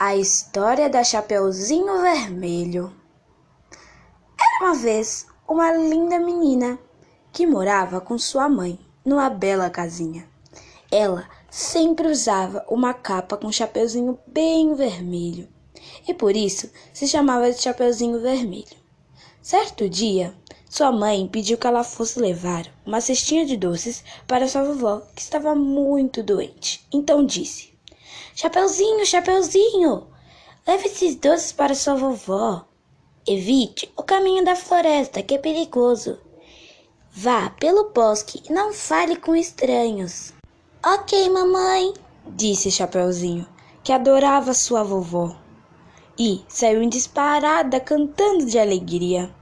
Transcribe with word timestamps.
A 0.00 0.14
história 0.14 0.88
da 0.88 1.02
Chapeuzinho 1.02 2.00
Vermelho. 2.00 2.94
Era 4.40 4.64
uma 4.64 4.74
vez 4.76 5.26
uma 5.48 5.72
linda 5.72 6.20
menina 6.20 6.78
que 7.32 7.44
morava 7.44 8.00
com 8.00 8.16
sua 8.16 8.48
mãe 8.48 8.78
numa 9.04 9.28
bela 9.28 9.68
casinha. 9.68 10.24
Ela 10.88 11.28
sempre 11.50 12.06
usava 12.06 12.64
uma 12.68 12.94
capa 12.94 13.36
com 13.36 13.48
um 13.48 13.52
chapeuzinho 13.52 14.16
bem 14.24 14.72
vermelho 14.76 15.48
e 16.06 16.14
por 16.14 16.36
isso 16.36 16.70
se 16.94 17.08
chamava 17.08 17.50
de 17.50 17.60
Chapeuzinho 17.60 18.20
Vermelho. 18.20 18.76
Certo 19.42 19.88
dia, 19.88 20.32
sua 20.70 20.92
mãe 20.92 21.26
pediu 21.26 21.58
que 21.58 21.66
ela 21.66 21.82
fosse 21.82 22.20
levar 22.20 22.72
uma 22.86 23.00
cestinha 23.00 23.44
de 23.44 23.56
doces 23.56 24.04
para 24.28 24.46
sua 24.46 24.62
vovó, 24.62 25.02
que 25.16 25.22
estava 25.22 25.56
muito 25.56 26.22
doente. 26.22 26.86
Então 26.92 27.26
disse: 27.26 27.76
Chapeuzinho, 28.40 29.04
Chapeuzinho, 29.04 30.06
leve 30.64 30.86
esses 30.86 31.16
doces 31.16 31.50
para 31.50 31.74
sua 31.74 31.96
vovó. 31.96 32.64
Evite 33.26 33.92
o 33.96 34.02
caminho 34.04 34.44
da 34.44 34.54
floresta, 34.54 35.24
que 35.24 35.34
é 35.34 35.38
perigoso. 35.38 36.20
Vá 37.10 37.50
pelo 37.50 37.90
bosque 37.90 38.40
e 38.48 38.52
não 38.52 38.72
fale 38.72 39.16
com 39.16 39.34
estranhos. 39.34 40.32
Ok, 40.86 41.28
mamãe, 41.30 41.92
disse 42.28 42.70
Chapeuzinho, 42.70 43.44
que 43.82 43.92
adorava 43.92 44.54
sua 44.54 44.84
vovó. 44.84 45.34
E 46.16 46.44
saiu 46.46 46.80
em 46.80 46.88
disparada 46.88 47.80
cantando 47.80 48.46
de 48.46 48.56
alegria. 48.56 49.34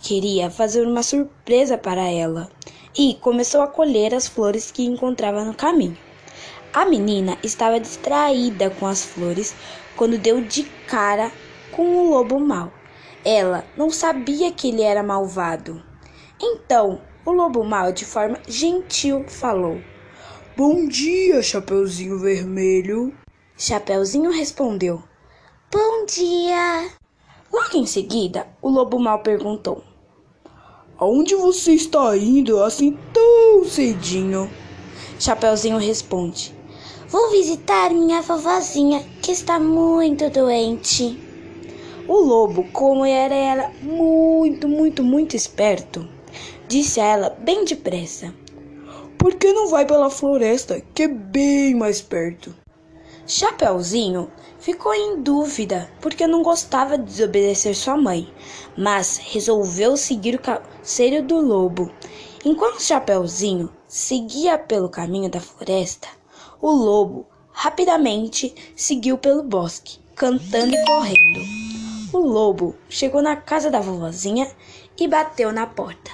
Queria 0.00 0.50
fazer 0.50 0.84
uma 0.84 1.04
surpresa 1.04 1.78
para 1.78 2.02
ela 2.02 2.50
e 2.98 3.14
começou 3.20 3.62
a 3.62 3.68
colher 3.68 4.12
as 4.12 4.26
flores 4.26 4.72
que 4.72 4.84
encontrava 4.84 5.44
no 5.44 5.54
caminho. 5.54 6.09
A 6.72 6.84
menina 6.84 7.36
estava 7.42 7.80
distraída 7.80 8.70
com 8.70 8.86
as 8.86 9.04
flores 9.04 9.56
quando 9.96 10.16
deu 10.16 10.40
de 10.40 10.62
cara 10.86 11.32
com 11.72 11.96
o 11.96 12.10
lobo 12.10 12.38
mau. 12.38 12.72
Ela 13.24 13.64
não 13.76 13.90
sabia 13.90 14.52
que 14.52 14.68
ele 14.68 14.82
era 14.82 15.02
malvado. 15.02 15.82
Então, 16.40 17.00
o 17.26 17.32
lobo 17.32 17.64
mau, 17.64 17.90
de 17.90 18.04
forma 18.04 18.38
gentil, 18.46 19.24
falou: 19.26 19.80
Bom 20.56 20.86
dia, 20.86 21.42
Chapeuzinho 21.42 22.20
Vermelho. 22.20 23.12
Chapeuzinho 23.58 24.30
respondeu: 24.30 25.02
Bom 25.72 26.06
dia. 26.06 26.88
Logo 27.52 27.76
em 27.76 27.86
seguida, 27.86 28.46
o 28.62 28.68
lobo 28.68 28.96
mau 29.00 29.18
perguntou: 29.18 29.82
Aonde 30.96 31.34
você 31.34 31.72
está 31.72 32.16
indo 32.16 32.62
assim 32.62 32.96
tão 33.12 33.64
cedinho? 33.64 34.48
Chapeuzinho 35.18 35.76
responde: 35.76 36.59
Vou 37.10 37.28
visitar 37.32 37.90
minha 37.90 38.22
vovozinha 38.22 39.04
que 39.20 39.32
está 39.32 39.58
muito 39.58 40.30
doente. 40.30 41.18
O 42.06 42.20
lobo, 42.20 42.62
como 42.72 43.04
era, 43.04 43.34
era 43.34 43.72
muito, 43.82 44.68
muito, 44.68 45.02
muito 45.02 45.34
esperto, 45.34 46.08
disse 46.68 47.00
a 47.00 47.04
ela 47.04 47.30
bem 47.30 47.64
depressa: 47.64 48.32
Por 49.18 49.34
que 49.34 49.52
não 49.52 49.66
vai 49.66 49.84
pela 49.84 50.08
floresta, 50.08 50.80
que 50.94 51.02
é 51.02 51.08
bem 51.08 51.74
mais 51.74 52.00
perto? 52.00 52.54
Chapeuzinho 53.26 54.30
ficou 54.60 54.94
em 54.94 55.20
dúvida 55.20 55.90
porque 56.00 56.28
não 56.28 56.44
gostava 56.44 56.96
de 56.96 57.06
desobedecer 57.06 57.74
sua 57.74 57.96
mãe, 57.96 58.32
mas 58.78 59.16
resolveu 59.16 59.96
seguir 59.96 60.36
o 60.36 60.40
conselho 60.40 61.24
do 61.24 61.40
lobo. 61.40 61.90
Enquanto 62.44 62.80
Chapeuzinho 62.80 63.68
seguia 63.88 64.56
pelo 64.56 64.88
caminho 64.88 65.28
da 65.28 65.40
floresta, 65.40 66.19
o 66.60 66.70
lobo 66.70 67.26
rapidamente 67.52 68.54
seguiu 68.74 69.18
pelo 69.18 69.42
bosque, 69.42 69.98
cantando 70.14 70.74
e 70.74 70.84
correndo. 70.84 71.60
O 72.12 72.18
lobo 72.18 72.74
chegou 72.88 73.22
na 73.22 73.36
casa 73.36 73.70
da 73.70 73.80
vovozinha 73.80 74.50
e 74.98 75.06
bateu 75.06 75.52
na 75.52 75.66
porta. 75.66 76.10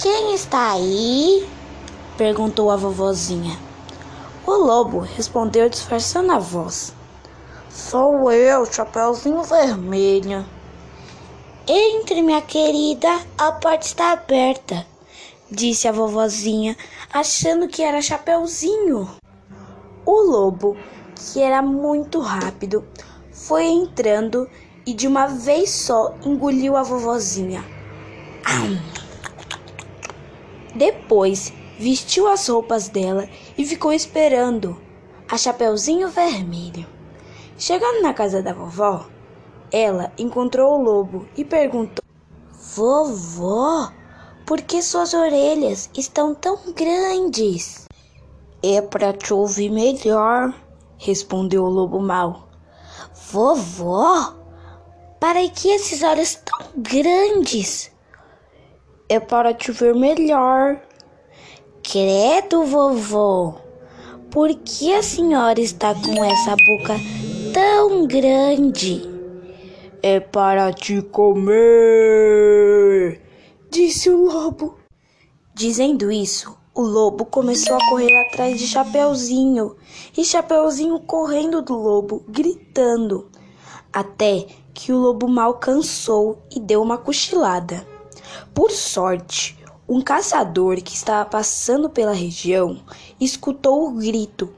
Quem 0.00 0.34
está 0.34 0.72
aí? 0.72 1.48
perguntou 2.16 2.70
a 2.70 2.76
vovozinha. 2.76 3.58
O 4.46 4.52
lobo 4.52 5.00
respondeu 5.00 5.68
disfarçando 5.68 6.32
a 6.32 6.38
voz. 6.38 6.92
Sou 7.70 8.32
eu, 8.32 8.66
Chapeuzinho 8.66 9.42
Vermelho. 9.42 10.44
Entre, 11.66 12.22
minha 12.22 12.40
querida, 12.40 13.08
a 13.36 13.52
porta 13.52 13.86
está 13.86 14.12
aberta 14.12 14.86
disse 15.50 15.88
a 15.88 15.92
vovozinha, 15.92 16.76
achando 17.12 17.68
que 17.68 17.82
era 17.82 18.02
Chapeuzinho. 18.02 19.08
O 20.04 20.22
lobo, 20.22 20.76
que 21.14 21.40
era 21.40 21.60
muito 21.62 22.20
rápido, 22.20 22.86
foi 23.32 23.66
entrando 23.66 24.48
e 24.86 24.94
de 24.94 25.06
uma 25.06 25.26
vez 25.26 25.70
só 25.70 26.16
engoliu 26.24 26.76
a 26.76 26.82
vovozinha. 26.82 27.64
Depois 30.74 31.52
vestiu 31.78 32.28
as 32.28 32.48
roupas 32.48 32.88
dela 32.88 33.28
e 33.56 33.64
ficou 33.64 33.92
esperando 33.92 34.80
a 35.30 35.36
Chapeuzinho 35.36 36.08
Vermelho. 36.08 36.86
Chegando 37.58 38.02
na 38.02 38.14
casa 38.14 38.42
da 38.42 38.52
vovó, 38.52 39.06
ela 39.70 40.12
encontrou 40.18 40.78
o 40.78 40.82
lobo 40.82 41.26
e 41.36 41.44
perguntou: 41.44 42.02
Vovó, 42.74 43.92
por 44.48 44.62
que 44.62 44.80
suas 44.80 45.12
orelhas 45.12 45.90
estão 45.94 46.34
tão 46.34 46.58
grandes? 46.74 47.86
É 48.62 48.80
para 48.80 49.12
te 49.12 49.34
ouvir 49.34 49.70
melhor, 49.70 50.54
respondeu 50.96 51.64
o 51.64 51.68
lobo 51.68 52.00
mau. 52.00 52.48
Vovó, 53.30 54.34
para 55.20 55.46
que 55.50 55.68
esses 55.68 56.02
olhos 56.02 56.36
tão 56.36 56.66
grandes? 56.78 57.92
É 59.06 59.20
para 59.20 59.52
te 59.52 59.70
ver 59.70 59.94
melhor. 59.94 60.80
Credo, 61.82 62.64
vovô, 62.64 63.52
por 64.30 64.48
que 64.54 64.94
a 64.94 65.02
senhora 65.02 65.60
está 65.60 65.94
com 65.94 66.24
essa 66.24 66.56
boca 66.56 66.94
tão 67.52 68.06
grande? 68.06 69.02
É 70.02 70.18
para 70.20 70.72
te 70.72 71.02
comer 71.02 71.68
disse 73.70 74.08
o 74.08 74.24
lobo. 74.24 74.76
Dizendo 75.54 76.10
isso, 76.10 76.56
o 76.74 76.82
lobo 76.82 77.24
começou 77.24 77.76
a 77.76 77.88
correr 77.88 78.16
atrás 78.26 78.58
de 78.58 78.66
Chapeuzinho, 78.66 79.76
e 80.16 80.24
Chapeuzinho 80.24 81.00
correndo 81.00 81.60
do 81.60 81.74
lobo, 81.74 82.24
gritando, 82.28 83.30
até 83.92 84.46
que 84.72 84.92
o 84.92 84.96
lobo 84.96 85.28
mal 85.28 85.54
cansou 85.54 86.38
e 86.54 86.60
deu 86.60 86.80
uma 86.80 86.96
cochilada. 86.96 87.86
Por 88.54 88.70
sorte, 88.70 89.58
um 89.88 90.00
caçador 90.00 90.76
que 90.82 90.94
estava 90.94 91.28
passando 91.28 91.90
pela 91.90 92.12
região 92.12 92.80
escutou 93.20 93.88
o 93.88 93.92
grito 93.92 94.52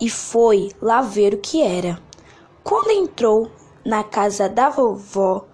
e 0.00 0.10
foi 0.10 0.70
lá 0.82 1.00
ver 1.00 1.34
o 1.34 1.38
que 1.38 1.62
era. 1.62 2.00
Quando 2.64 2.90
entrou 2.90 3.50
na 3.84 4.02
casa 4.02 4.48
da 4.48 4.68
vovó, 4.68 5.46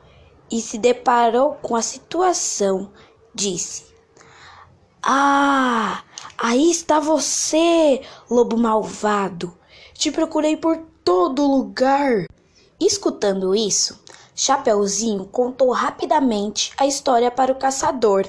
e 0.50 0.60
se 0.60 0.78
deparou 0.78 1.54
com 1.62 1.74
a 1.74 1.82
situação, 1.82 2.90
disse: 3.34 3.84
Ah, 5.02 6.02
aí 6.38 6.70
está 6.70 7.00
você, 7.00 8.02
lobo 8.30 8.56
malvado. 8.56 9.56
Te 9.94 10.10
procurei 10.10 10.56
por 10.56 10.78
todo 11.04 11.46
lugar. 11.46 12.26
Escutando 12.78 13.54
isso, 13.54 13.98
Chapeuzinho 14.34 15.24
contou 15.24 15.70
rapidamente 15.70 16.72
a 16.76 16.86
história 16.86 17.30
para 17.30 17.52
o 17.52 17.56
caçador. 17.56 18.28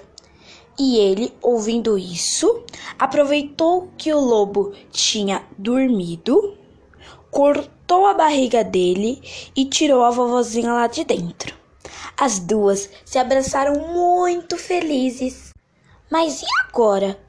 E 0.80 0.98
ele, 0.98 1.34
ouvindo 1.42 1.98
isso, 1.98 2.64
aproveitou 3.00 3.90
que 3.98 4.14
o 4.14 4.20
lobo 4.20 4.74
tinha 4.92 5.44
dormido, 5.58 6.56
cortou 7.32 8.06
a 8.06 8.14
barriga 8.14 8.64
dele 8.64 9.22
e 9.56 9.66
tirou 9.66 10.04
a 10.04 10.12
vovozinha 10.12 10.72
lá 10.72 10.86
de 10.86 11.04
dentro. 11.04 11.67
As 12.20 12.40
duas 12.40 12.90
se 13.06 13.20
abraçaram 13.20 13.94
muito 13.94 14.58
felizes. 14.58 15.52
Mas 16.10 16.42
e 16.42 16.46
agora? 16.66 17.20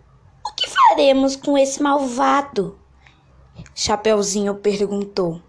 O 0.47 0.55
que 0.55 0.67
faremos 0.67 1.37
com 1.37 1.59
esse 1.59 1.83
malvado? 1.83 2.79
Chapeuzinho 3.75 4.55
perguntou. 4.55 5.43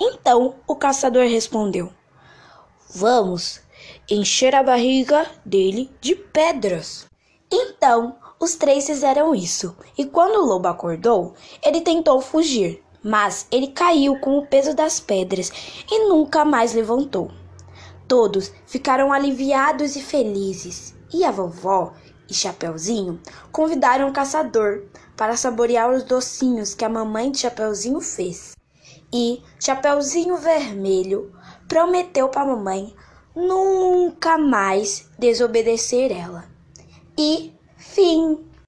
Então 0.00 0.54
o 0.66 0.74
caçador 0.74 1.26
respondeu: 1.26 1.92
Vamos 2.94 3.60
encher 4.10 4.54
a 4.54 4.62
barriga 4.62 5.30
dele 5.44 5.90
de 6.00 6.14
pedras. 6.14 7.06
Então 7.52 8.16
os 8.38 8.54
três 8.54 8.86
fizeram 8.86 9.34
isso, 9.34 9.76
e 9.98 10.06
quando 10.06 10.36
o 10.36 10.46
lobo 10.46 10.68
acordou, 10.68 11.34
ele 11.62 11.82
tentou 11.82 12.18
fugir, 12.22 12.82
mas 13.02 13.46
ele 13.50 13.68
caiu 13.68 14.18
com 14.20 14.38
o 14.38 14.46
peso 14.46 14.74
das 14.74 14.98
pedras 14.98 15.52
e 15.90 16.08
nunca 16.08 16.46
mais 16.46 16.72
levantou. 16.72 17.30
Todos 18.10 18.52
ficaram 18.66 19.12
aliviados 19.12 19.94
e 19.94 20.02
felizes, 20.02 20.96
e 21.14 21.24
a 21.24 21.30
vovó 21.30 21.92
e 22.28 22.34
Chapeuzinho 22.34 23.20
convidaram 23.52 24.08
o 24.08 24.12
caçador 24.12 24.82
para 25.16 25.36
saborear 25.36 25.88
os 25.88 26.02
docinhos 26.02 26.74
que 26.74 26.84
a 26.84 26.88
mamãe 26.88 27.30
de 27.30 27.38
Chapeuzinho 27.38 28.00
fez. 28.00 28.56
E 29.14 29.40
Chapeuzinho 29.60 30.36
Vermelho 30.38 31.32
prometeu 31.68 32.28
para 32.28 32.42
a 32.42 32.56
mamãe 32.56 32.92
nunca 33.32 34.36
mais 34.36 35.08
desobedecer 35.16 36.10
ela. 36.10 36.46
E 37.16 37.54
fim. 37.76 38.44